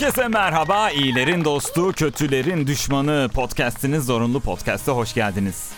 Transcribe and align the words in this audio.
Herkese 0.00 0.28
merhaba. 0.28 0.90
İyilerin 0.90 1.44
dostu, 1.44 1.92
kötülerin 1.92 2.66
düşmanı 2.66 3.28
podcast'iniz 3.34 4.04
zorunlu 4.04 4.40
podcast'e 4.40 4.92
hoş 4.92 5.14
geldiniz. 5.14 5.70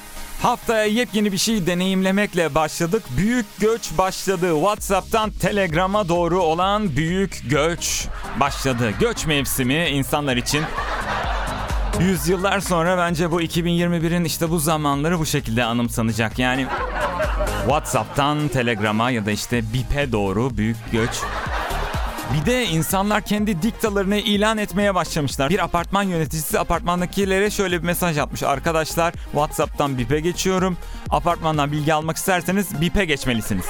Haftaya 0.42 0.84
yepyeni 0.84 1.32
bir 1.32 1.38
şey 1.38 1.66
deneyimlemekle 1.66 2.54
başladık. 2.54 3.02
Büyük 3.16 3.46
göç 3.60 3.98
başladı. 3.98 4.54
WhatsApp'tan 4.54 5.30
Telegram'a 5.30 6.08
doğru 6.08 6.42
olan 6.42 6.96
büyük 6.96 7.50
göç 7.50 8.06
başladı. 8.40 8.90
Göç 9.00 9.26
mevsimi 9.26 9.88
insanlar 9.88 10.36
için 10.36 10.62
Yüzyıllar 12.00 12.60
sonra 12.60 12.98
bence 12.98 13.30
bu 13.30 13.42
2021'in 13.42 14.24
işte 14.24 14.50
bu 14.50 14.58
zamanları 14.58 15.18
bu 15.18 15.26
şekilde 15.26 15.64
anımsanacak. 15.64 16.38
Yani 16.38 16.66
WhatsApp'tan 17.64 18.48
Telegram'a 18.48 19.10
ya 19.10 19.26
da 19.26 19.30
işte 19.30 19.62
BIP'e 19.72 20.12
doğru 20.12 20.56
büyük 20.56 20.76
göç 20.92 21.20
bir 22.34 22.46
de 22.46 22.66
insanlar 22.66 23.22
kendi 23.22 23.62
diktalarını 23.62 24.16
ilan 24.16 24.58
etmeye 24.58 24.94
başlamışlar. 24.94 25.50
Bir 25.50 25.64
apartman 25.64 26.02
yöneticisi 26.02 26.58
apartmandakilere 26.60 27.50
şöyle 27.50 27.78
bir 27.82 27.86
mesaj 27.86 28.18
atmış. 28.18 28.42
Arkadaşlar 28.42 29.12
WhatsApp'tan 29.12 29.98
BIP'e 29.98 30.20
geçiyorum. 30.20 30.76
Apartmandan 31.10 31.72
bilgi 31.72 31.94
almak 31.94 32.16
isterseniz 32.16 32.80
BIP'e 32.80 33.04
geçmelisiniz. 33.04 33.66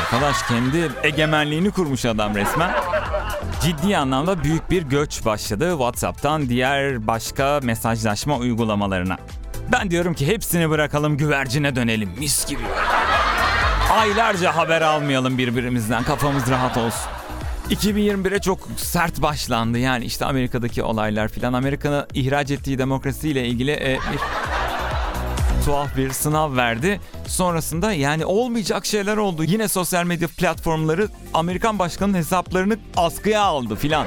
Arkadaş 0.00 0.42
kendi 0.42 0.90
egemenliğini 1.02 1.70
kurmuş 1.70 2.04
adam 2.04 2.34
resmen. 2.34 2.70
Ciddi 3.62 3.96
anlamda 3.96 4.44
büyük 4.44 4.70
bir 4.70 4.82
göç 4.82 5.24
başladı 5.24 5.70
WhatsApp'tan 5.70 6.48
diğer 6.48 7.06
başka 7.06 7.60
mesajlaşma 7.62 8.36
uygulamalarına. 8.36 9.16
Ben 9.72 9.90
diyorum 9.90 10.14
ki 10.14 10.26
hepsini 10.26 10.70
bırakalım 10.70 11.16
güvercine 11.16 11.76
dönelim 11.76 12.10
mis 12.18 12.46
gibi. 12.46 12.62
Aylarca 13.92 14.56
haber 14.56 14.82
almayalım 14.82 15.38
birbirimizden 15.38 16.02
kafamız 16.02 16.50
rahat 16.50 16.76
olsun. 16.76 17.19
2021'e 17.70 18.38
çok 18.38 18.58
sert 18.76 19.22
başlandı 19.22 19.78
yani 19.78 20.04
işte 20.04 20.24
Amerika'daki 20.24 20.82
olaylar 20.82 21.28
filan 21.28 21.52
Amerika'nın 21.52 22.06
ihraç 22.14 22.50
ettiği 22.50 22.78
demokrasiyle 22.78 23.46
ilgili 23.46 23.70
e, 23.70 23.98
bir 24.12 24.18
tuhaf 25.64 25.96
bir 25.96 26.10
sınav 26.10 26.56
verdi. 26.56 27.00
Sonrasında 27.26 27.92
yani 27.92 28.24
olmayacak 28.24 28.86
şeyler 28.86 29.16
oldu. 29.16 29.44
Yine 29.44 29.68
sosyal 29.68 30.04
medya 30.04 30.28
platformları 30.28 31.08
Amerikan 31.34 31.78
başkanının 31.78 32.16
hesaplarını 32.16 32.78
askıya 32.96 33.42
aldı 33.42 33.76
filan. 33.76 34.06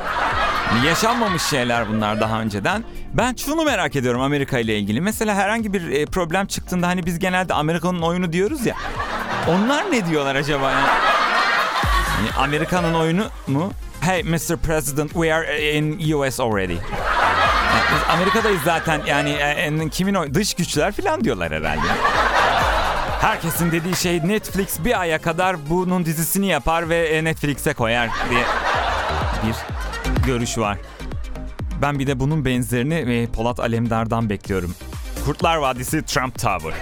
Yaşanmamış 0.85 1.41
şeyler 1.43 1.89
bunlar 1.89 2.21
daha 2.21 2.41
önceden. 2.41 2.83
Ben 3.13 3.35
şunu 3.35 3.63
merak 3.63 3.95
ediyorum 3.95 4.21
Amerika 4.21 4.59
ile 4.59 4.79
ilgili. 4.79 5.01
Mesela 5.01 5.35
herhangi 5.35 5.73
bir 5.73 5.89
e, 5.89 6.05
problem 6.05 6.45
çıktığında 6.47 6.87
hani 6.87 7.05
biz 7.05 7.19
genelde 7.19 7.53
Amerika'nın 7.53 8.01
oyunu 8.01 8.33
diyoruz 8.33 8.65
ya. 8.65 8.75
Onlar 9.47 9.91
ne 9.91 10.07
diyorlar 10.07 10.35
acaba 10.35 10.71
yani? 10.71 11.12
Yani 12.23 12.35
Amerika'nın 12.37 12.93
oyunu 12.93 13.25
mu? 13.47 13.71
Hey 14.01 14.23
Mr. 14.23 14.57
President, 14.57 15.11
we 15.13 15.33
are 15.33 15.71
in 15.71 16.13
US 16.13 16.39
already. 16.39 16.73
Yani 16.73 18.03
Amerika'dayız 18.09 18.61
zaten 18.65 19.01
yani 19.07 19.29
e, 19.29 19.89
kimin 19.89 20.13
oy 20.13 20.33
dış 20.33 20.53
güçler 20.53 20.91
falan 20.91 21.23
diyorlar 21.23 21.51
herhalde. 21.51 21.87
Herkesin 23.21 23.71
dediği 23.71 23.95
şey 23.95 24.27
Netflix 24.27 24.85
bir 24.85 24.99
aya 24.99 25.21
kadar 25.21 25.69
bunun 25.69 26.05
dizisini 26.05 26.47
yapar 26.47 26.89
ve 26.89 27.07
e, 27.07 27.23
Netflix'e 27.23 27.73
koyar 27.73 28.09
diye 28.29 28.43
bir 29.43 29.55
görüş 30.25 30.57
var. 30.57 30.77
Ben 31.81 31.99
bir 31.99 32.07
de 32.07 32.19
bunun 32.19 32.45
benzerini 32.45 32.95
e, 32.95 33.27
Polat 33.27 33.59
Alemdar'dan 33.59 34.29
bekliyorum. 34.29 34.75
Kurtlar 35.25 35.57
Vadisi 35.57 36.05
Trump 36.05 36.39
Tower. 36.39 36.73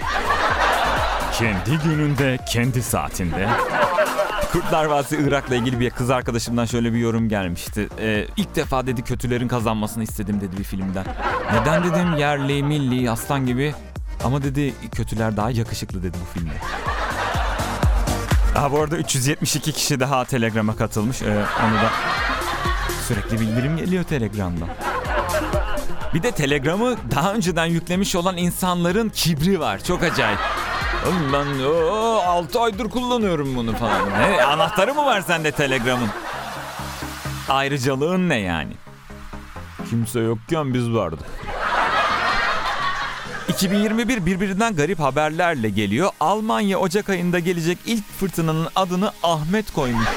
Kendi 1.34 1.84
gününde, 1.84 2.38
kendi 2.52 2.84
saatinde. 2.84 3.48
Kurtlar 4.52 4.86
Vadisi 4.86 5.18
Irak'la 5.18 5.56
ilgili 5.56 5.80
bir 5.80 5.90
kız 5.90 6.10
arkadaşımdan 6.10 6.66
şöyle 6.66 6.94
bir 6.94 6.98
yorum 6.98 7.30
gelmişti. 7.30 7.90
Ee, 8.00 8.28
ilk 8.38 8.56
defa 8.56 8.88
dedi 8.88 9.02
kötülerin 9.02 9.48
kazanmasını 9.48 10.04
istedim 10.04 10.42
dedi 10.42 10.58
bir 10.58 10.64
filmden. 10.64 11.06
Neden 11.54 11.84
dedim 11.84 12.18
yerli, 12.18 12.64
milli, 12.64 13.12
aslan 13.12 13.46
gibi. 13.46 13.74
Ama 14.24 14.44
dedi 14.44 14.74
kötüler 14.96 15.38
daha 15.38 15.52
yakışıklı 15.52 16.04
dedi 16.04 16.18
bu 16.22 16.40
filmde. 16.40 16.54
Daha 18.56 18.72
bu 18.72 18.80
arada 18.82 18.98
372 18.98 19.72
kişi 19.72 20.00
daha 20.00 20.26
Telegram'a 20.26 20.76
katılmış. 20.76 21.22
Ee, 21.22 21.26
onu 21.66 21.74
da 21.76 21.90
sürekli 23.08 23.40
bildirim 23.40 23.78
geliyor 23.78 24.04
Telegram'dan. 24.04 24.70
Bir 26.14 26.24
de 26.24 26.32
Telegram'ı 26.32 26.96
daha 27.16 27.34
önceden 27.34 27.66
yüklemiş 27.66 28.16
olan 28.16 28.38
insanların 28.38 29.10
kibri 29.10 29.60
var. 29.60 29.84
Çok 29.84 30.04
acayip. 30.04 30.40
Oğlum 31.06 31.34
ben 31.34 31.64
o, 31.64 32.22
6 32.26 32.60
aydır 32.62 32.90
kullanıyorum 32.90 33.56
bunu 33.56 33.76
falan. 33.76 34.10
Ne, 34.10 34.44
anahtarı 34.44 34.94
mı 34.94 35.06
var 35.06 35.22
sende 35.22 35.52
Telegram'ın? 35.52 36.10
Ayrıcalığın 37.50 38.30
ne 38.30 38.40
yani? 38.40 38.74
Kimse 39.90 40.20
yokken 40.20 40.74
biz 40.74 40.94
vardık. 40.94 41.20
2021 43.48 44.26
birbirinden 44.26 44.76
garip 44.76 45.00
haberlerle 45.00 45.70
geliyor. 45.70 46.10
Almanya 46.20 46.78
Ocak 46.78 47.10
ayında 47.10 47.40
gelecek 47.40 47.78
ilk 47.86 48.12
fırtınanın 48.20 48.68
adını 48.76 49.12
Ahmet 49.24 49.74
koymuş. 49.74 50.08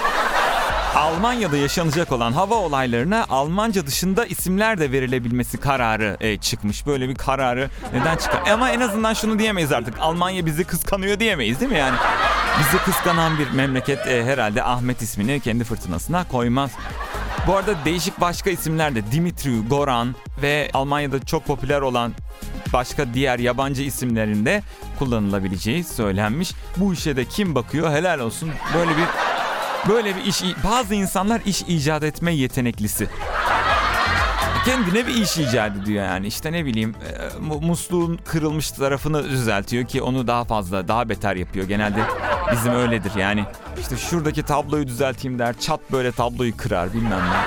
Almanya'da 0.97 1.56
yaşanacak 1.56 2.12
olan 2.12 2.32
hava 2.32 2.55
olaylarına 2.55 3.27
Almanca 3.31 3.87
dışında 3.87 4.27
isimler 4.27 4.78
de 4.78 4.93
verilebilmesi 4.93 5.59
kararı 5.59 6.16
e, 6.21 6.38
çıkmış. 6.38 6.87
Böyle 6.87 7.09
bir 7.09 7.15
kararı 7.15 7.71
neden 7.93 8.16
çıkar? 8.16 8.43
Ama 8.50 8.71
en 8.71 8.81
azından 8.81 9.15
şunu 9.15 9.38
diyemeyiz 9.38 9.72
artık. 9.72 9.94
Almanya 10.00 10.47
bizi 10.47 10.65
kıskanıyor 10.65 11.21
diyemeyiz 11.21 11.60
değil 11.60 11.72
mi 11.72 11.78
yani? 11.78 11.97
Bizi 12.59 12.78
kıskanan 12.84 13.38
bir 13.38 13.50
memleket 13.50 14.06
e, 14.06 14.25
herhalde 14.25 14.65
Ahmet 14.65 15.03
ismini 15.03 15.41
kendi 15.41 15.65
fırtınasına 15.65 16.28
koymaz. 16.28 16.71
Bu 17.47 17.56
arada 17.56 17.75
değişik 17.84 18.21
başka 18.21 18.50
isimler 18.50 18.94
de 18.94 19.12
Dimitriu, 19.12 19.69
Goran 19.69 20.15
ve 20.43 20.71
Almanya'da 20.75 21.25
çok 21.25 21.47
popüler 21.47 21.81
olan 21.81 22.12
başka 22.72 23.15
diğer 23.15 23.38
yabancı 23.38 23.83
isimlerinde 23.83 24.62
kullanılabileceği 24.99 25.84
söylenmiş. 25.84 26.53
Bu 26.77 26.93
işe 26.93 27.16
de 27.16 27.25
kim 27.25 27.54
bakıyor 27.54 27.91
helal 27.91 28.21
olsun. 28.21 28.50
Böyle 28.75 28.91
bir 28.91 29.34
Böyle 29.89 30.17
bir 30.17 30.25
iş, 30.25 30.43
bazı 30.65 30.95
insanlar 30.95 31.41
iş 31.47 31.62
icat 31.62 32.03
etme 32.03 32.34
yeteneklisi. 32.34 33.09
Kendine 34.65 35.06
bir 35.06 35.15
iş 35.15 35.39
icat 35.39 35.77
ediyor 35.77 36.05
yani 36.05 36.27
işte 36.27 36.53
ne 36.53 36.65
bileyim 36.65 36.95
e, 37.41 37.67
musluğun 37.67 38.21
kırılmış 38.25 38.71
tarafını 38.71 39.31
düzeltiyor 39.31 39.84
ki 39.84 40.03
onu 40.03 40.27
daha 40.27 40.45
fazla 40.45 40.89
daha 40.89 41.09
beter 41.09 41.37
yapıyor. 41.37 41.69
Genelde 41.69 42.00
bizim 42.53 42.72
öyledir 42.72 43.12
yani 43.17 43.45
işte 43.81 43.97
şuradaki 43.97 44.43
tabloyu 44.43 44.87
düzelteyim 44.87 45.39
der 45.39 45.59
çat 45.61 45.81
böyle 45.93 46.12
tabloyu 46.12 46.56
kırar 46.56 46.93
bilmem 46.93 47.21
ne. 47.21 47.45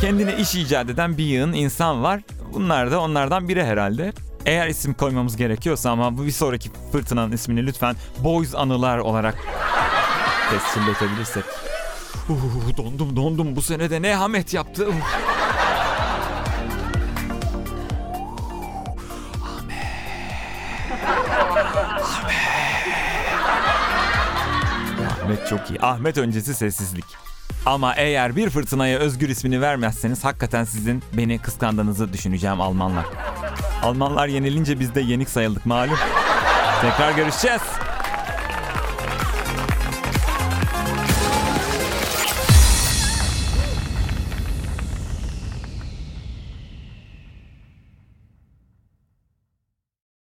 Kendine 0.00 0.36
iş 0.36 0.54
icat 0.54 0.90
eden 0.90 1.18
bir 1.18 1.24
yığın 1.24 1.52
insan 1.52 2.02
var. 2.02 2.20
Bunlar 2.52 2.90
da 2.90 3.00
onlardan 3.00 3.48
biri 3.48 3.64
herhalde. 3.64 4.12
Eğer 4.46 4.68
isim 4.68 4.94
koymamız 4.94 5.36
gerekiyorsa 5.36 5.90
ama 5.90 6.18
bu 6.18 6.26
bir 6.26 6.30
sonraki 6.30 6.70
fırtınanın 6.92 7.32
ismini 7.32 7.66
lütfen 7.66 7.96
Boys 8.18 8.54
Anılar 8.54 8.98
olarak 8.98 9.34
tescil 10.50 10.88
edebilirsek. 10.88 11.44
Uh, 12.28 12.76
dondum 12.76 13.16
dondum 13.16 13.56
bu 13.56 13.62
sene 13.62 13.90
de 13.90 14.02
ne 14.02 14.14
Hamet 14.14 14.54
yaptı. 14.54 14.88
Uh. 14.88 14.94
Ahmet 25.22 25.48
çok 25.48 25.70
iyi. 25.70 25.80
Ahmet 25.80 26.18
öncesi 26.18 26.54
sessizlik. 26.54 27.04
Ama 27.66 27.94
eğer 27.94 28.36
bir 28.36 28.50
fırtınaya 28.50 28.98
özgür 28.98 29.28
ismini 29.28 29.60
vermezseniz 29.60 30.24
hakikaten 30.24 30.64
sizin 30.64 31.02
beni 31.12 31.38
kıskandığınızı 31.38 32.12
düşüneceğim 32.12 32.60
Almanlar. 32.60 33.04
Almanlar 33.82 34.28
yenilince 34.28 34.80
biz 34.80 34.94
de 34.94 35.00
yenik 35.00 35.30
sayıldık 35.30 35.66
malum. 35.66 35.98
Tekrar 36.80 37.12
görüşeceğiz. 37.12 37.62